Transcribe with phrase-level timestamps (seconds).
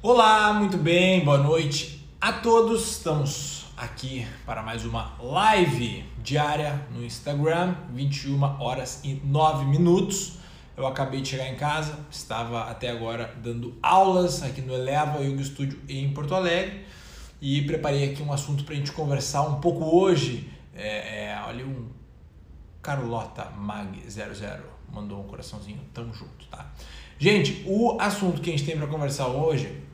[0.00, 2.88] Olá, muito bem, boa noite a todos.
[2.88, 10.38] Estamos aqui para mais uma live diária no Instagram, 21 horas e 9 minutos.
[10.76, 15.42] Eu acabei de chegar em casa, estava até agora dando aulas aqui no Eleva Yoga
[15.42, 16.84] Studio em Porto Alegre
[17.40, 20.48] e preparei aqui um assunto para a gente conversar um pouco hoje.
[20.76, 21.88] É, é, olha um
[22.80, 26.70] Carlota Mag 00 mandou um coraçãozinho, tamo junto, tá?
[27.18, 29.87] Gente, o assunto que a gente tem para conversar hoje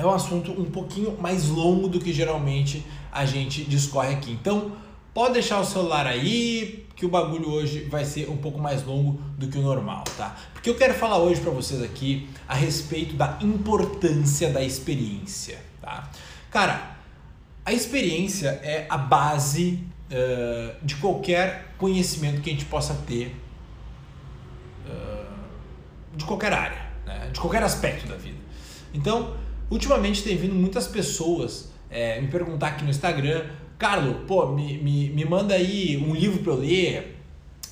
[0.00, 4.32] é um assunto um pouquinho mais longo do que geralmente a gente discorre aqui.
[4.32, 4.72] Então,
[5.12, 9.20] pode deixar o celular aí, que o bagulho hoje vai ser um pouco mais longo
[9.36, 10.36] do que o normal, tá?
[10.52, 16.10] Porque eu quero falar hoje para vocês aqui a respeito da importância da experiência, tá?
[16.50, 16.96] Cara,
[17.64, 23.36] a experiência é a base uh, de qualquer conhecimento que a gente possa ter
[24.86, 27.30] uh, de qualquer área, né?
[27.32, 28.38] de qualquer aspecto da vida.
[28.92, 29.36] Então,
[29.70, 33.44] Ultimamente tem vindo muitas pessoas é, me perguntar aqui no Instagram,
[33.78, 37.16] Carlos, pô, me, me, me manda aí um livro para eu ler,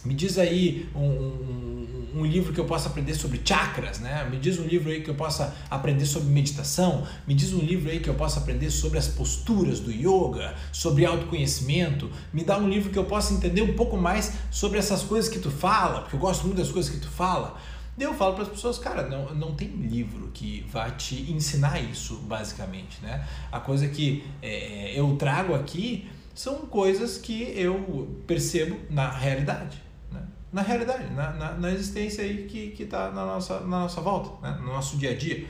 [0.05, 4.27] me diz aí um, um, um, livro que eu possa aprender sobre chakras, né?
[4.31, 7.91] Me diz um livro aí que eu possa aprender sobre meditação, me diz um livro
[7.91, 12.69] aí que eu possa aprender sobre as posturas do yoga, sobre autoconhecimento, me dá um
[12.69, 16.17] livro que eu possa entender um pouco mais sobre essas coisas que tu fala, porque
[16.17, 17.59] eu gosto muito das coisas que tu fala.
[17.99, 22.17] Eu falo para as pessoas, cara, não, não tem livro que vá te ensinar isso,
[22.19, 23.27] basicamente, né?
[23.51, 29.83] A coisa que é, eu trago aqui são coisas que eu percebo na realidade,
[30.13, 30.23] né?
[30.53, 34.57] Na realidade, na, na, na existência aí que está na nossa, na nossa volta, né?
[34.61, 35.47] no nosso dia a dia.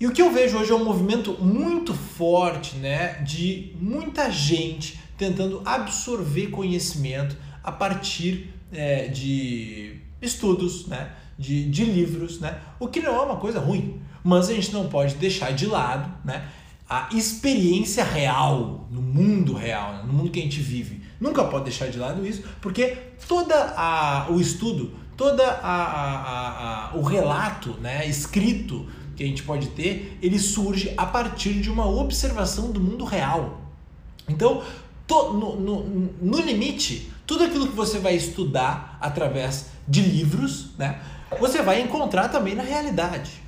[0.00, 3.22] E o que eu vejo hoje é um movimento muito forte, né?
[3.22, 11.10] De muita gente tentando absorver conhecimento a partir é, de estudos, né?
[11.38, 12.58] De, de livros, né?
[12.78, 16.10] O que não é uma coisa ruim, mas a gente não pode deixar de lado,
[16.24, 16.48] né?
[16.88, 20.02] A experiência real, no mundo real, né?
[20.06, 21.02] no mundo que a gente vive.
[21.20, 26.96] Nunca pode deixar de lado isso, porque toda a, o estudo, toda a, a, a,
[26.96, 31.86] o relato, né, escrito que a gente pode ter, ele surge a partir de uma
[31.86, 33.60] observação do mundo real.
[34.28, 34.62] Então,
[35.06, 35.84] to, no, no,
[36.20, 41.00] no limite, tudo aquilo que você vai estudar através de livros, né,
[41.38, 43.42] você vai encontrar também na realidade.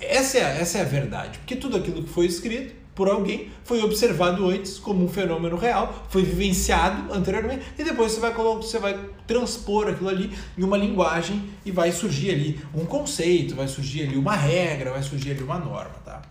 [0.00, 3.82] Essa é, essa é a verdade, porque tudo aquilo que foi escrito por alguém foi
[3.82, 8.98] observado antes como um fenômeno real, foi vivenciado anteriormente e depois você vai você vai
[9.26, 14.16] transpor aquilo ali em uma linguagem e vai surgir ali um conceito, vai surgir ali
[14.16, 16.22] uma regra, vai surgir ali uma norma, tá?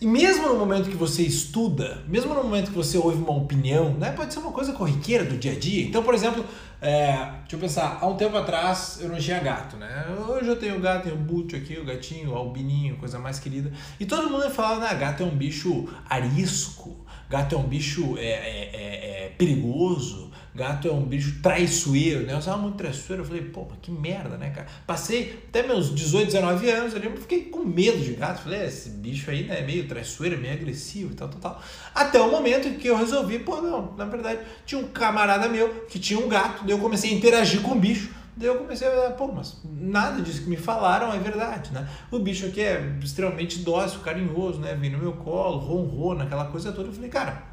[0.00, 3.94] E mesmo no momento que você estuda, mesmo no momento que você ouve uma opinião,
[3.94, 5.84] né, pode ser uma coisa corriqueira do dia a dia.
[5.84, 6.44] Então, por exemplo,
[6.80, 10.06] é, deixa eu pensar, há um tempo atrás eu não tinha gato, né?
[10.28, 13.72] Hoje eu tenho gato, tenho o Butch aqui, o gatinho, o albininho, coisa mais querida.
[13.98, 16.96] E todo mundo fala, né, gato é um bicho arisco,
[17.28, 20.27] gato é um bicho é, é, é, é perigoso,
[20.58, 22.32] Gato é um bicho traiçoeiro, né?
[22.32, 23.22] Eu usava muito traiçoeiro.
[23.22, 24.66] Eu falei, pô, mas que merda, né, cara?
[24.84, 28.42] Passei até meus 18, 19 anos ali, eu fiquei com medo de gato.
[28.42, 31.40] Falei, é, esse bicho aí né, é meio traiçoeiro, é meio agressivo e tal, tal,
[31.40, 31.62] tal.
[31.94, 36.00] Até o momento que eu resolvi, pô, não, na verdade, tinha um camarada meu que
[36.00, 38.10] tinha um gato, daí eu comecei a interagir com o bicho.
[38.36, 41.88] Daí eu comecei a, pô, mas nada disso que me falaram é verdade, né?
[42.10, 44.74] O bicho aqui é extremamente dócil, carinhoso, né?
[44.74, 46.88] Vem no meu colo, ronrona, aquela coisa toda.
[46.88, 47.47] Eu falei, cara,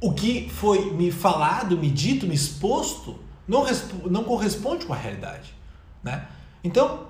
[0.00, 3.66] o que foi me falado, me dito, me exposto, não,
[4.10, 5.54] não corresponde com a realidade.
[6.02, 6.26] Né?
[6.64, 7.08] Então,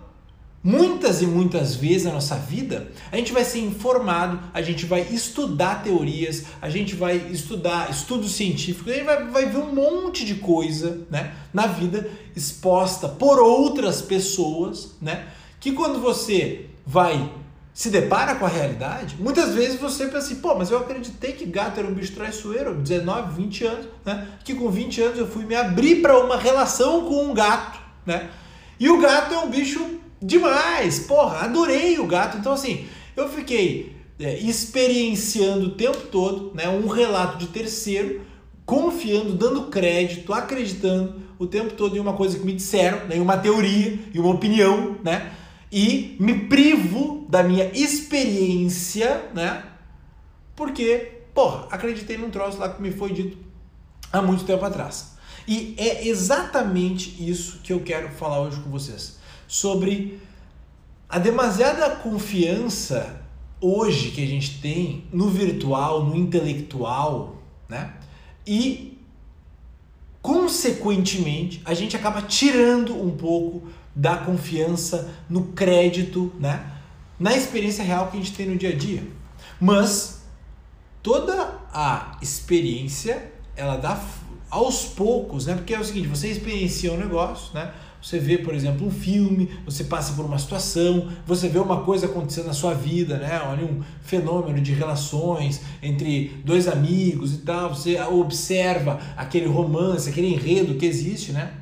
[0.63, 5.03] muitas e muitas vezes na nossa vida, a gente vai ser informado, a gente vai
[5.03, 10.25] estudar teorias, a gente vai estudar estudos científicos, a gente vai, vai ver um monte
[10.25, 15.29] de coisa né, na vida exposta por outras pessoas, né,
[15.61, 17.31] que quando você vai
[17.73, 21.47] se depara com a realidade, muitas vezes você pensa assim, pô, mas eu acreditei que
[21.47, 24.29] gato era um bicho traiçoeiro, 19, 20 anos, né?
[24.45, 28.29] Que com 20 anos eu fui me abrir para uma relação com um gato, né?
[28.79, 32.39] E o gato é um bicho demais, porra, adorei o gato.
[32.39, 32.87] Então, assim,
[33.17, 36.69] eu fiquei é, experienciando o tempo todo, né?
[36.69, 38.23] Um relato de terceiro,
[38.67, 43.17] confiando, dando crédito, acreditando o tempo todo em uma coisa que me disseram, né?
[43.17, 45.33] em uma teoria, em uma opinião, né?
[45.71, 49.65] E me privo da minha experiência, né?
[50.57, 53.39] Porque, porra, acreditei num troço lá que me foi dito
[54.13, 55.17] há muito tempo atrás.
[55.47, 59.19] E é exatamente isso que eu quero falar hoje com vocês.
[59.47, 60.21] Sobre
[61.09, 63.21] a demasiada confiança
[63.61, 67.95] hoje que a gente tem no virtual, no intelectual, né?
[68.47, 68.99] E
[70.23, 76.65] consequentemente, a gente acaba tirando um pouco da confiança no crédito, né?
[77.21, 79.03] na experiência real que a gente tem no dia a dia.
[79.61, 80.23] Mas
[81.03, 84.03] toda a experiência, ela dá
[84.49, 85.55] aos poucos, né?
[85.55, 87.73] Porque é o seguinte, você experiencia um negócio, né?
[88.03, 92.07] Você vê, por exemplo, um filme, você passa por uma situação, você vê uma coisa
[92.07, 93.43] acontecendo na sua vida, né?
[93.45, 100.29] Olha um fenômeno de relações entre dois amigos e tal, você observa aquele romance, aquele
[100.29, 101.53] enredo que existe, né?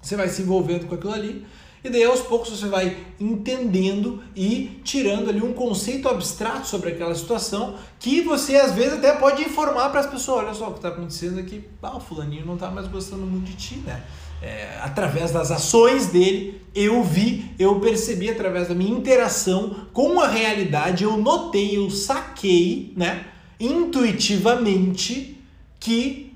[0.00, 1.44] Você vai se envolvendo com aquilo ali.
[1.84, 7.14] E daí aos poucos você vai entendendo e tirando ali um conceito abstrato sobre aquela
[7.14, 10.78] situação que você às vezes até pode informar para as pessoas, olha só o que
[10.78, 14.02] está acontecendo aqui, ah, o fulaninho não está mais gostando muito de ti, né?
[14.44, 20.28] é, através das ações dele, eu vi, eu percebi através da minha interação com a
[20.28, 23.24] realidade, eu notei, eu saquei, né,
[23.58, 25.40] intuitivamente
[25.80, 26.33] que,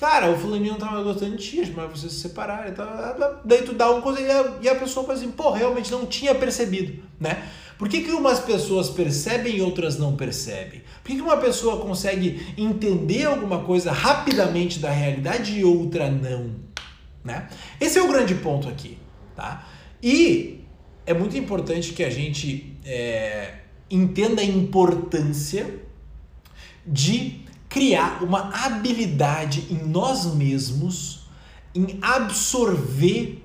[0.00, 3.74] cara, o fulaninho não tava gostando de ti, mas vocês se separaram, tá, daí tu
[3.74, 4.18] dá um coisa
[4.62, 7.46] e a, pessoa fala assim, pô, realmente não tinha percebido, né?
[7.76, 10.82] Por que, que umas pessoas percebem e outras não percebem?
[11.02, 16.56] Por que, que uma pessoa consegue entender alguma coisa rapidamente da realidade e outra não?
[17.22, 17.48] Né?
[17.78, 18.98] Esse é o grande ponto aqui.
[19.36, 19.66] Tá?
[20.02, 20.64] E
[21.06, 23.54] é muito importante que a gente é,
[23.90, 25.80] entenda a importância
[26.86, 27.39] de
[27.70, 31.20] criar uma habilidade em nós mesmos
[31.72, 33.42] em absorver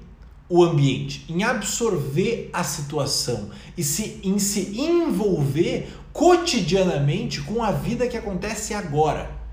[0.50, 8.08] o ambiente, em absorver a situação e se, em se envolver cotidianamente com a vida
[8.08, 9.45] que acontece agora.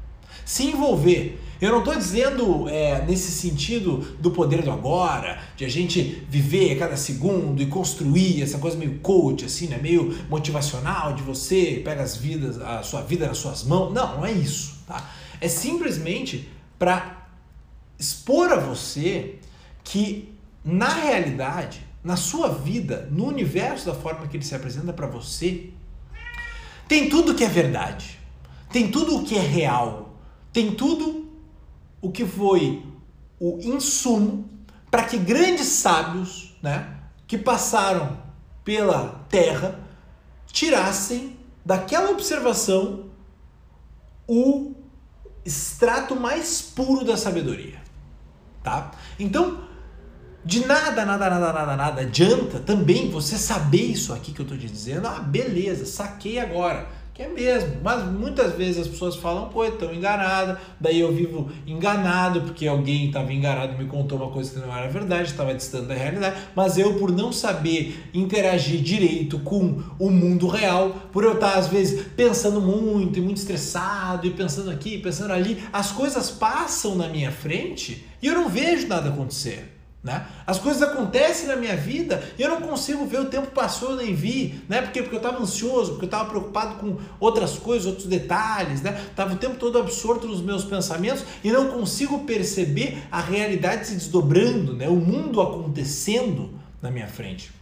[0.44, 5.68] Se envolver eu não estou dizendo é, nesse sentido do poder do agora, de a
[5.68, 9.78] gente viver cada segundo e construir essa coisa meio coach, assim, né?
[9.80, 13.94] meio motivacional de você pega as vidas, a sua vida nas suas mãos.
[13.94, 14.82] Não, não é isso.
[14.88, 15.08] Tá?
[15.40, 16.50] É simplesmente
[16.80, 17.28] para
[17.96, 19.36] expor a você
[19.84, 20.34] que
[20.64, 25.70] na realidade, na sua vida, no universo da forma que ele se apresenta para você,
[26.88, 28.18] tem tudo que é verdade,
[28.72, 30.11] tem tudo o que é real,
[30.52, 31.30] tem tudo
[32.00, 32.84] o que foi
[33.40, 34.48] o insumo
[34.90, 36.96] para que grandes sábios, né,
[37.26, 38.18] que passaram
[38.62, 39.80] pela terra,
[40.46, 43.06] tirassem daquela observação
[44.28, 44.74] o
[45.44, 47.80] extrato mais puro da sabedoria,
[48.62, 48.92] tá?
[49.18, 49.64] Então,
[50.44, 54.58] de nada, nada, nada, nada, nada adianta também você saber isso aqui que eu estou
[54.58, 55.06] te dizendo.
[55.06, 59.92] Ah, beleza, saquei agora que é mesmo, mas muitas vezes as pessoas falam, pô, estão
[59.92, 64.66] enganada, daí eu vivo enganado porque alguém estava enganado e me contou uma coisa que
[64.66, 69.82] não era verdade, estava distante da realidade, mas eu por não saber interagir direito com
[69.98, 74.70] o mundo real, por eu estar às vezes pensando muito e muito estressado e pensando
[74.70, 79.71] aqui, pensando ali, as coisas passam na minha frente e eu não vejo nada acontecer.
[80.02, 80.26] Né?
[80.44, 83.96] As coisas acontecem na minha vida e eu não consigo ver o tempo passou, eu
[83.98, 84.82] nem vi, né?
[84.82, 89.00] Porque, porque eu estava ansioso, porque eu estava preocupado com outras coisas, outros detalhes, né?
[89.08, 93.94] Estava o tempo todo absorto nos meus pensamentos e não consigo perceber a realidade se
[93.94, 94.88] desdobrando, né?
[94.88, 96.50] O mundo acontecendo
[96.80, 97.52] na minha frente.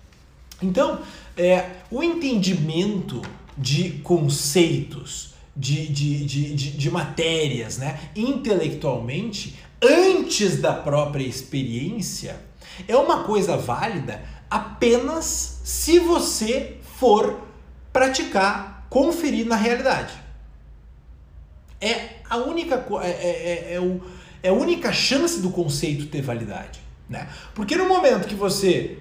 [0.63, 1.01] Então,
[1.37, 3.21] é, o entendimento
[3.57, 8.01] de conceitos, de, de, de, de, de matérias, né?
[8.17, 12.41] intelectualmente, antes da própria experiência
[12.87, 17.41] é uma coisa válida apenas se você for
[17.93, 20.15] praticar, conferir na realidade.
[21.81, 24.01] É a única, é, é, é, é, o,
[24.43, 26.81] é a única chance do conceito ter validade.
[27.09, 27.29] Né?
[27.55, 28.99] Porque no momento que você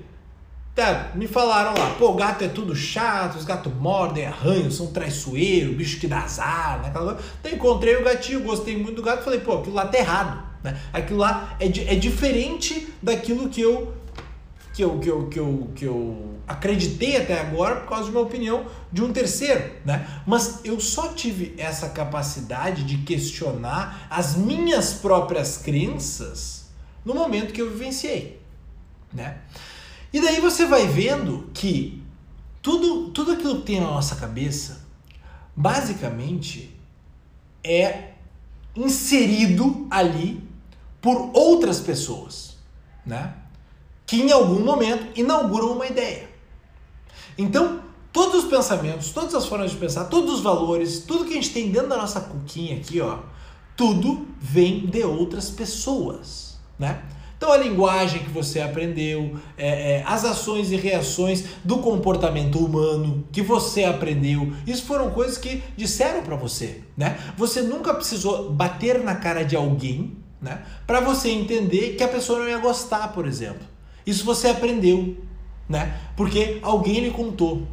[0.75, 5.75] Tá, me falaram lá, pô, gato é tudo chato, os gatos mordem, arranham, são traiçoeiros,
[5.75, 6.89] bicho que dá azar, né?
[6.89, 7.17] Então,
[7.51, 10.48] encontrei o gatinho, gostei muito do gato, falei, pô, aquilo lá tá errado.
[10.63, 10.79] Né?
[10.91, 13.93] Aquilo lá é, é diferente daquilo que eu,
[14.73, 18.21] que, eu, que, eu, que, eu, que eu acreditei até agora por causa de uma
[18.21, 19.71] opinião de um terceiro.
[19.85, 20.07] Né?
[20.25, 26.69] Mas eu só tive essa capacidade de questionar as minhas próprias crenças
[27.05, 28.41] no momento que eu vivenciei.
[29.13, 29.37] Né?
[30.11, 32.03] E daí você vai vendo que
[32.61, 34.85] tudo, tudo aquilo que tem na nossa cabeça,
[35.55, 36.75] basicamente,
[37.63, 38.11] é
[38.75, 40.48] inserido ali
[41.01, 42.57] por outras pessoas,
[43.05, 43.33] né?
[44.05, 46.29] Que em algum momento inauguram uma ideia.
[47.37, 51.35] Então, todos os pensamentos, todas as formas de pensar, todos os valores, tudo que a
[51.35, 53.19] gente tem dentro da nossa cuquinha aqui, ó,
[53.77, 57.01] tudo vem de outras pessoas, né?
[57.39, 63.25] Então a linguagem que você aprendeu, é, é, as ações e reações do comportamento humano
[63.31, 67.17] que você aprendeu, isso foram coisas que disseram para você, né?
[67.37, 70.63] Você nunca precisou bater na cara de alguém né?
[70.87, 73.67] Para você entender que a pessoa não ia gostar, por exemplo.
[74.05, 75.17] Isso você aprendeu,
[75.67, 75.99] né?
[76.15, 77.67] Porque alguém lhe contou.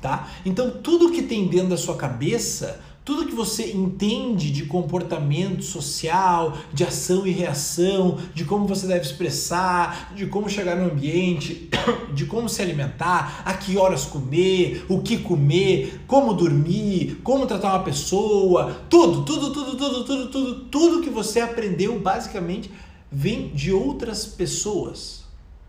[0.00, 0.28] tá?
[0.44, 6.56] Então tudo que tem dentro da sua cabeça tudo que você entende de comportamento social,
[6.72, 11.68] de ação e reação, de como você deve expressar, de como chegar no ambiente,
[12.14, 17.74] de como se alimentar, a que horas comer, o que comer, como dormir, como tratar
[17.74, 22.70] uma pessoa, tudo, tudo, tudo, tudo, tudo, tudo, tudo que você aprendeu basicamente
[23.10, 25.24] vem de outras pessoas,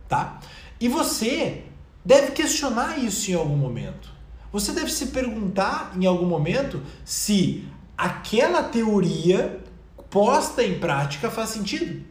[0.08, 0.40] tá?
[0.80, 1.64] E você
[2.06, 4.13] deve questionar isso em algum momento.
[4.54, 7.68] Você deve se perguntar em algum momento se
[7.98, 9.64] aquela teoria
[10.12, 12.06] posta em prática faz sentido.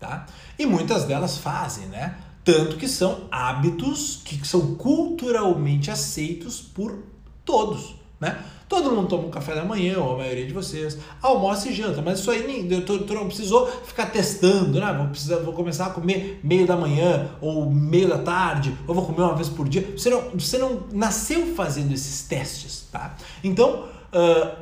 [0.00, 0.24] Tá?
[0.58, 2.16] E muitas delas fazem, né?
[2.42, 7.02] Tanto que são hábitos que são culturalmente aceitos por
[7.44, 8.38] todos, né?
[8.68, 12.02] Todo mundo toma um café da manhã, ou a maioria de vocês, almoça e janta,
[12.02, 14.92] mas isso aí tu, tu não precisou ficar testando, né?
[14.92, 19.06] Vou, precisar, vou começar a comer meio da manhã, ou meio da tarde, ou vou
[19.06, 19.88] comer uma vez por dia.
[19.96, 23.14] Você não, você não nasceu fazendo esses testes, tá?
[23.44, 24.56] Então, uh,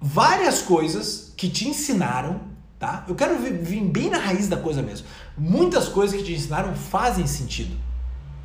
[0.00, 2.40] várias coisas que te ensinaram,
[2.78, 3.04] tá?
[3.08, 5.08] Eu quero vir, vir bem na raiz da coisa mesmo.
[5.36, 7.76] Muitas coisas que te ensinaram fazem sentido.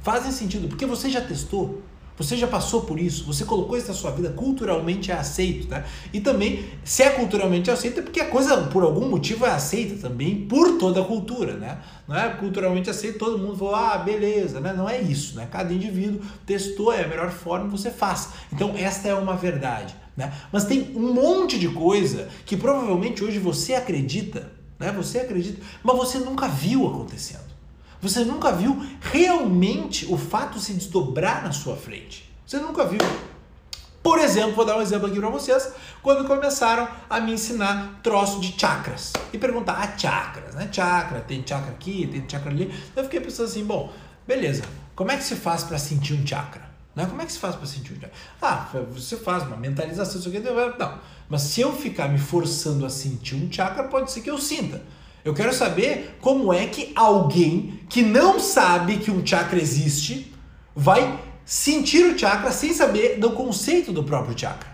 [0.02, 1.84] Fazem sentido, porque você já testou.
[2.18, 5.84] Você já passou por isso, você colocou isso na sua vida, culturalmente é aceito, tá?
[6.14, 10.08] E também, se é culturalmente aceito, é porque a coisa, por algum motivo, é aceita
[10.08, 11.80] também por toda a cultura, né?
[12.08, 14.72] Não é culturalmente aceito, todo mundo falou, ah, beleza, né?
[14.72, 15.48] Não é isso, né?
[15.52, 18.30] Cada indivíduo testou, é a melhor forma, você faz.
[18.52, 20.34] Então, esta é uma verdade, né?
[20.54, 24.90] Mas tem um monte de coisa que provavelmente hoje você acredita, né?
[24.94, 27.45] Você acredita, mas você nunca viu acontecendo.
[28.02, 32.32] Você nunca viu realmente o fato se desdobrar na sua frente.
[32.46, 33.00] Você nunca viu.
[34.04, 35.74] Por exemplo, vou dar um exemplo aqui para vocês,
[36.04, 39.14] quando começaram a me ensinar troço de chakras.
[39.34, 40.70] E perguntar, ah, chakras, né?
[40.72, 42.72] Chakra, tem chakra aqui, tem chakra ali.
[42.96, 43.92] Eu fiquei pensando assim, bom,
[44.28, 44.62] beleza,
[44.96, 46.70] como é que se faz para sentir um chakra?
[46.96, 47.08] Né?
[47.08, 48.12] Como é que se faz para sentir um chakra?
[48.42, 51.00] Ah, você faz uma mentalização, isso aqui, não.
[51.28, 54.84] Mas se eu ficar me forçando a sentir um chakra, pode ser que eu sinta.
[55.26, 60.32] Eu quero saber como é que alguém que não sabe que um chakra existe
[60.76, 64.70] vai sentir o chakra sem saber do conceito do próprio chakra.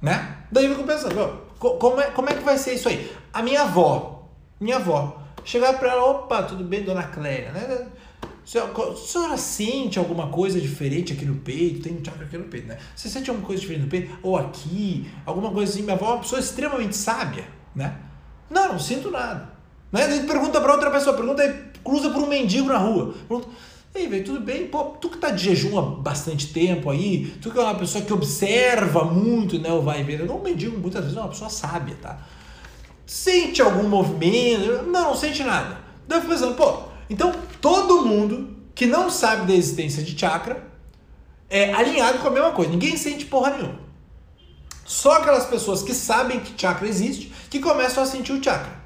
[0.00, 0.38] Né?
[0.50, 3.14] Daí eu fico pensando, como é, como é que vai ser isso aí?
[3.30, 4.26] A minha avó,
[4.58, 7.88] minha avó, chegar para ela, opa, tudo bem, dona Clélia, né?
[8.42, 11.82] A senhora sente alguma coisa diferente aqui no peito?
[11.82, 12.78] Tem um chakra aqui no peito, né?
[12.96, 14.18] Você sente alguma coisa diferente no peito?
[14.22, 15.10] Ou aqui?
[15.26, 15.82] Alguma coisa assim?
[15.82, 18.08] Minha avó é uma pessoa extremamente sábia, né?
[18.50, 19.48] Não, não sinto nada.
[19.92, 20.06] Né?
[20.06, 23.14] Daí pergunta para outra pessoa, pergunta aí, cruza por um mendigo na rua.
[23.28, 23.48] Pergunta,
[23.92, 24.68] Ei, velho, tudo bem?
[24.68, 28.04] Pô, tu que tá de jejum há bastante tempo aí, tu que é uma pessoa
[28.04, 30.18] que observa muito, né, o vai e vem.
[30.18, 32.18] Não, mendigo muitas vezes é uma pessoa sábia, tá?
[33.04, 34.84] Sente algum movimento?
[34.86, 35.78] Não, não sente nada.
[36.06, 40.64] Daí eu fico pensando, pô, então todo mundo que não sabe da existência de chakra
[41.48, 42.70] é alinhado com a mesma coisa.
[42.70, 43.80] Ninguém sente porra nenhuma.
[44.84, 48.80] Só aquelas pessoas que sabem que chakra existe que começam a sentir o chakra.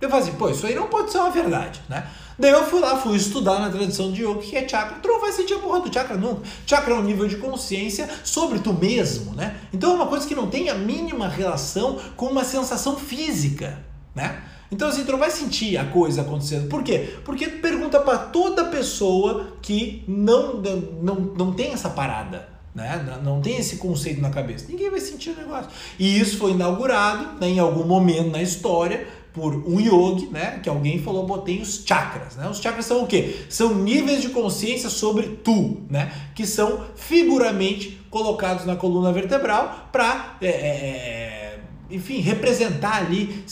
[0.00, 2.06] Eu falei assim, pô, isso aí não pode ser uma verdade, né?
[2.38, 4.98] Daí eu fui lá, fui estudar na tradição de yoga que é chakra.
[5.02, 6.42] Tu não vai sentir a porra do chakra nunca.
[6.64, 9.56] Chakra é um nível de consciência sobre tu mesmo, né?
[9.72, 13.82] Então é uma coisa que não tem a mínima relação com uma sensação física,
[14.14, 14.40] né?
[14.70, 16.68] Então assim, tu não vai sentir a coisa acontecendo.
[16.68, 17.18] Por quê?
[17.24, 20.62] Porque pergunta para toda pessoa que não,
[21.02, 22.57] não, não tem essa parada.
[22.78, 23.18] Né?
[23.24, 24.66] Não tem esse conceito na cabeça.
[24.68, 25.68] Ninguém vai sentir o negócio.
[25.98, 30.60] E isso foi inaugurado né, em algum momento na história por um yogi, né?
[30.62, 32.48] Que alguém falou, botei os chakras, né?
[32.48, 33.36] Os chakras são o quê?
[33.48, 36.12] São níveis de consciência sobre tu, né?
[36.34, 41.37] Que são figuramente colocados na coluna vertebral para é, é, é
[41.90, 43.44] enfim, representar ali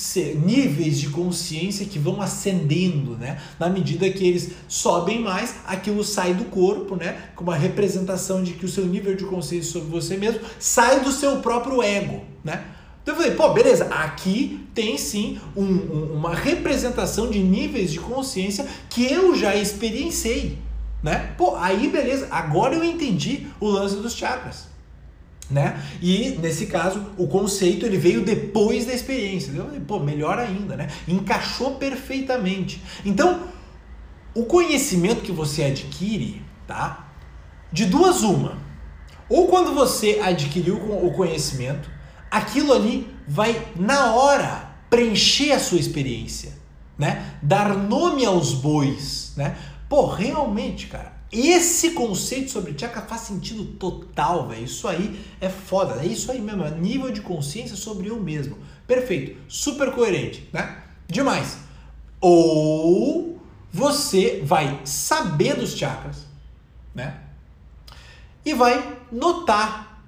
[0.45, 3.41] níveis de consciência que vão ascendendo, né?
[3.59, 7.31] Na medida que eles sobem mais, aquilo sai do corpo, né?
[7.35, 11.13] Com uma representação de que o seu nível de consciência sobre você mesmo sai do
[11.13, 12.65] seu próprio ego, né?
[13.03, 18.01] Então eu falei, pô, beleza, aqui tem sim um, um, uma representação de níveis de
[18.01, 20.59] consciência que eu já experienciei,
[21.03, 21.33] né?
[21.39, 24.76] Pô, aí beleza, agora eu entendi o lance dos chakras
[25.51, 25.81] né?
[26.03, 29.53] E nesse caso, o conceito ele veio depois da experiência.
[29.87, 30.89] Pô, melhor ainda, né?
[31.07, 32.83] Encaixou perfeitamente.
[33.05, 33.45] Então,
[34.35, 37.11] o conhecimento que você adquire, tá?
[37.73, 38.59] De duas uma.
[39.29, 41.91] Ou quando você adquiriu o conhecimento,
[42.31, 46.53] aquilo ali vai na hora preencher a sua experiência,
[46.99, 47.35] né?
[47.43, 49.57] Dar nome aos bois, né?
[49.89, 54.65] Pô, realmente, cara, esse conceito sobre chakra faz sentido total, velho.
[54.65, 56.03] Isso aí é foda.
[56.03, 56.65] É isso aí mesmo.
[56.65, 58.59] É nível de consciência sobre eu mesmo.
[58.87, 59.37] Perfeito.
[59.49, 60.83] Super coerente, né?
[61.09, 61.59] Demais.
[62.21, 63.41] Ou
[63.73, 66.27] você vai saber dos chakras,
[66.95, 67.27] né?
[68.47, 70.05] e vai notar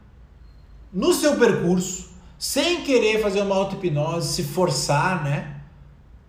[0.93, 2.09] no seu percurso,
[2.39, 5.57] sem querer fazer uma auto-hipnose, se forçar, né?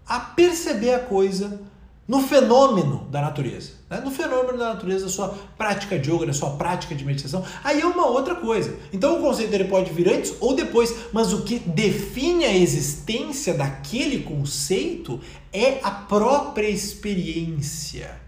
[0.07, 1.61] A perceber a coisa
[2.07, 3.73] no fenômeno da natureza.
[3.89, 3.99] Né?
[4.03, 7.81] No fenômeno da natureza, da sua prática de yoga, da sua prática de meditação, aí
[7.81, 8.75] é uma outra coisa.
[8.93, 13.53] Então o conceito ele pode vir antes ou depois, mas o que define a existência
[13.53, 15.19] daquele conceito
[15.51, 18.19] é a própria experiência.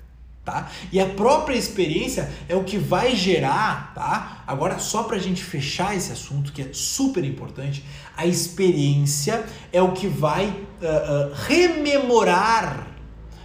[0.44, 0.72] Tá?
[0.91, 4.44] E a própria experiência é o que vai gerar, tá?
[4.48, 7.86] Agora, só para a gente fechar esse assunto que é super importante,
[8.18, 12.88] a experiência é o que vai uh, uh, rememorar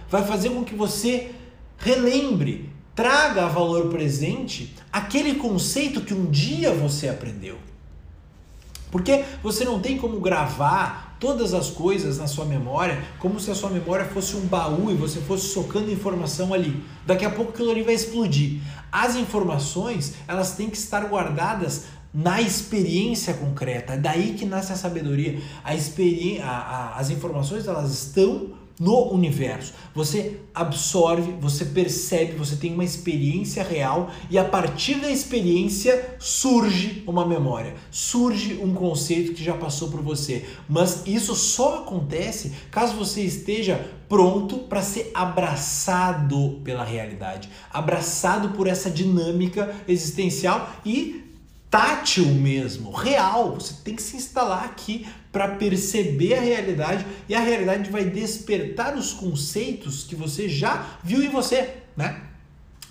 [0.09, 1.31] vai fazer com que você
[1.77, 7.57] relembre, traga a valor presente aquele conceito que um dia você aprendeu.
[8.91, 13.55] Porque você não tem como gravar todas as coisas na sua memória como se a
[13.55, 16.83] sua memória fosse um baú e você fosse socando informação ali.
[17.05, 18.61] Daqui a pouco aquilo ali vai explodir.
[18.91, 23.93] As informações, elas têm que estar guardadas na experiência concreta.
[23.93, 25.39] É daí que nasce a sabedoria.
[25.63, 25.73] A
[26.97, 29.73] as informações, elas estão no universo.
[29.93, 37.03] Você absorve, você percebe, você tem uma experiência real e a partir da experiência surge
[37.07, 40.45] uma memória, surge um conceito que já passou por você.
[40.69, 48.67] Mas isso só acontece caso você esteja pronto para ser abraçado pela realidade, abraçado por
[48.67, 51.26] essa dinâmica existencial e
[51.69, 53.55] tátil mesmo, real.
[53.55, 58.95] Você tem que se instalar aqui para perceber a realidade e a realidade vai despertar
[58.97, 62.21] os conceitos que você já viu em você, né?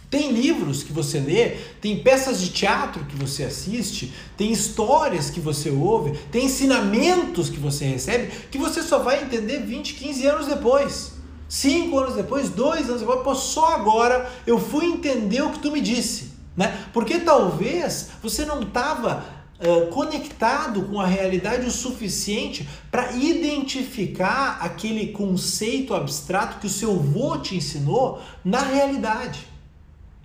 [0.08, 5.40] Tem livros que você lê, tem peças de teatro que você assiste, tem histórias que
[5.40, 10.46] você ouve, tem ensinamentos que você recebe que você só vai entender 20, 15 anos
[10.46, 11.12] depois.
[11.48, 15.70] Cinco anos depois, dois anos depois, pô, só agora eu fui entender o que tu
[15.70, 16.35] me disse.
[16.56, 16.86] Né?
[16.92, 19.24] Porque talvez você não estava
[19.60, 26.92] uh, conectado com a realidade o suficiente para identificar aquele conceito abstrato que o seu
[26.92, 29.46] avô te ensinou na realidade.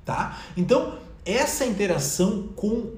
[0.06, 0.40] Tá?
[0.56, 2.92] Então, essa interação com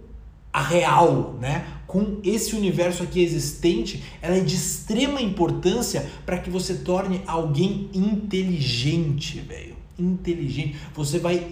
[0.51, 1.65] a real, né?
[1.87, 7.89] com esse universo aqui existente, ela é de extrema importância para que você torne alguém
[7.93, 9.75] inteligente, velho.
[9.97, 10.75] Inteligente.
[10.95, 11.47] Você vai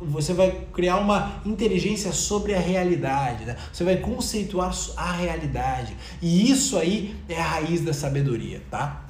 [0.00, 3.56] você vai criar uma inteligência sobre a realidade, né?
[3.72, 5.96] você vai conceituar a realidade.
[6.20, 9.04] E isso aí é a raiz da sabedoria, tá?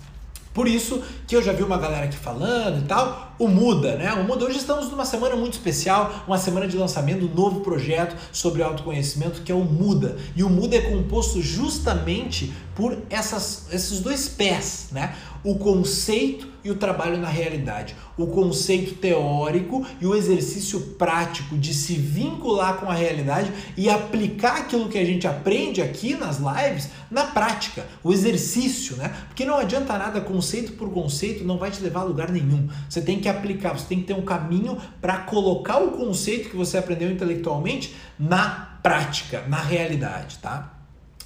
[0.55, 4.13] Por isso que eu já vi uma galera aqui falando e tal, o Muda, né?
[4.13, 8.15] O Muda, hoje estamos numa semana muito especial, uma semana de lançamento do novo projeto
[8.31, 10.17] sobre autoconhecimento que é o Muda.
[10.37, 15.17] E o Muda é composto justamente por essas, esses dois pés, né?
[15.45, 17.95] O conceito e o trabalho na realidade.
[18.17, 24.61] O conceito teórico e o exercício prático de se vincular com a realidade e aplicar
[24.61, 27.87] aquilo que a gente aprende aqui nas lives na prática.
[28.03, 29.15] O exercício, né?
[29.29, 32.67] Porque não adianta nada, conceito por conceito não vai te levar a lugar nenhum.
[32.89, 36.57] Você tem que aplicar, você tem que ter um caminho para colocar o conceito que
[36.57, 40.75] você aprendeu intelectualmente na prática, na realidade, tá?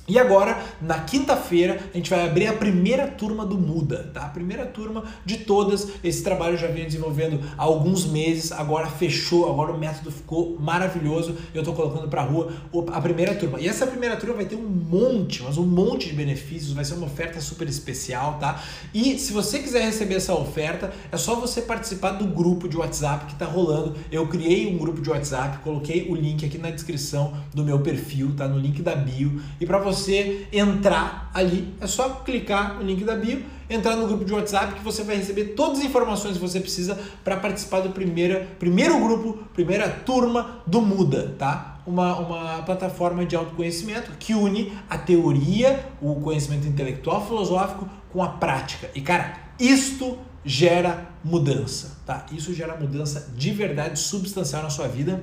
[0.09, 4.23] E agora, na quinta-feira, a gente vai abrir a primeira turma do Muda, tá?
[4.23, 5.88] A primeira turma de todas.
[6.03, 11.37] Esse trabalho já venho desenvolvendo há alguns meses, agora fechou, agora o método ficou maravilhoso.
[11.53, 12.53] Eu tô colocando pra rua
[12.90, 13.61] a primeira turma.
[13.61, 16.94] E essa primeira turma vai ter um monte, mas um monte de benefícios, vai ser
[16.94, 18.62] uma oferta super especial, tá?
[18.94, 23.27] E se você quiser receber essa oferta, é só você participar do grupo de WhatsApp
[23.27, 23.94] que tá rolando.
[24.11, 28.33] Eu criei um grupo de WhatsApp, coloquei o link aqui na descrição do meu perfil,
[28.35, 28.49] tá?
[28.49, 29.42] No link da bio.
[29.61, 31.74] E para você você entrar ali.
[31.80, 35.16] É só clicar no link da bio, entrar no grupo de WhatsApp que você vai
[35.16, 40.62] receber todas as informações que você precisa para participar do primeiro, primeiro grupo, primeira turma
[40.66, 41.80] do Muda, tá?
[41.87, 48.28] Uma, uma plataforma de autoconhecimento que une a teoria, o conhecimento intelectual, filosófico com a
[48.28, 48.90] prática.
[48.94, 52.24] E cara, isto gera mudança, tá?
[52.32, 55.22] Isso gera mudança de verdade substancial na sua vida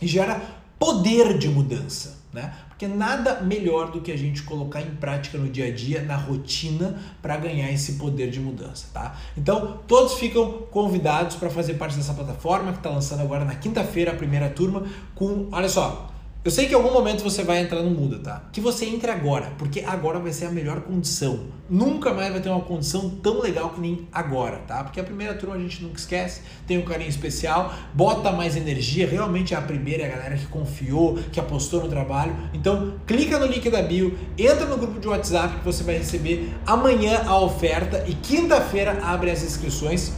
[0.00, 0.40] e gera
[0.78, 2.52] poder de mudança, né?
[2.68, 6.16] Porque nada melhor do que a gente colocar em prática no dia a dia, na
[6.16, 9.16] rotina, para ganhar esse poder de mudança, tá?
[9.36, 14.10] Então, todos ficam convidados para fazer parte dessa plataforma que está lançando agora na quinta-feira
[14.10, 16.13] a primeira turma com, olha só,
[16.44, 18.42] eu sei que em algum momento você vai entrar no Muda, tá?
[18.52, 21.44] Que você entre agora, porque agora vai ser a melhor condição.
[21.70, 24.84] Nunca mais vai ter uma condição tão legal que nem agora, tá?
[24.84, 29.08] Porque a primeira turma a gente nunca esquece, tem um carinho especial, bota mais energia,
[29.08, 32.36] realmente é a primeira, é a galera que confiou, que apostou no trabalho.
[32.52, 36.52] Então, clica no link da bio, entra no grupo de WhatsApp que você vai receber
[36.66, 40.12] amanhã a oferta e quinta-feira abre as inscrições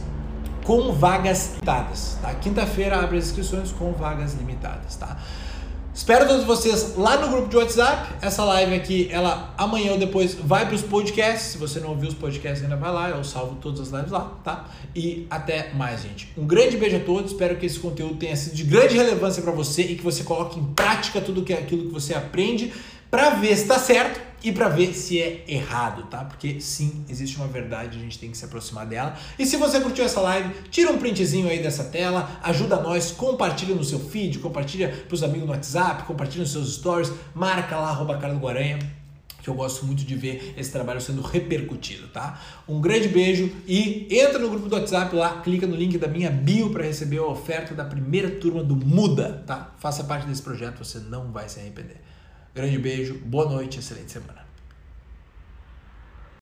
[0.65, 2.33] com vagas limitadas, tá?
[2.35, 5.17] Quinta-feira abre as inscrições com vagas limitadas, tá?
[5.97, 8.13] Espero todos vocês lá no grupo de WhatsApp.
[8.21, 11.53] Essa live aqui, ela amanhã ou depois vai para os podcasts.
[11.53, 13.09] Se você não ouviu os podcasts, ainda vai lá.
[13.09, 14.69] Eu salvo todas as lives lá, tá?
[14.95, 16.31] E até mais, gente.
[16.37, 17.31] Um grande beijo a todos.
[17.31, 20.59] Espero que esse conteúdo tenha sido de grande relevância para você e que você coloque
[20.59, 22.71] em prática tudo que é aquilo que você aprende
[23.09, 26.23] para ver se está certo e para ver se é errado, tá?
[26.23, 29.17] Porque sim, existe uma verdade, a gente tem que se aproximar dela.
[29.37, 33.73] E se você curtiu essa live, tira um printzinho aí dessa tela, ajuda nós, compartilha
[33.73, 38.17] no seu feed, compartilha pros amigos no WhatsApp, compartilha nos seus stories, marca lá arroba
[38.17, 38.97] Carlos Guaranha
[39.47, 42.37] que eu gosto muito de ver esse trabalho sendo repercutido, tá?
[42.67, 46.29] Um grande beijo e entra no grupo do WhatsApp lá, clica no link da minha
[46.29, 49.73] bio para receber a oferta da primeira turma do Muda, tá?
[49.79, 51.95] Faça parte desse projeto, você não vai se arrepender.
[52.57, 54.46] Grande beijo, boa noite, excelente semana.